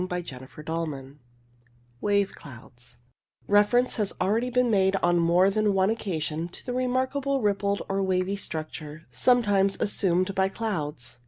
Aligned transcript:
CHAPTER 0.23 0.49
VIII 0.63 1.17
WAVE 2.01 2.31
CLOUDS 2.33 2.97
Reference 3.45 3.97
has 3.97 4.13
already 4.19 4.49
been 4.49 4.71
made 4.71 4.95
on 5.03 5.19
more 5.19 5.51
than 5.51 5.75
one 5.75 5.91
occasion 5.91 6.47
to 6.47 6.65
the 6.65 6.73
remarkable 6.73 7.39
rippled 7.39 7.83
or 7.87 8.01
wavy 8.01 8.35
structure 8.35 9.05
sometimes 9.11 9.77
assumed 9.79 10.33
by 10.33 10.49
clouds. 10.49 11.19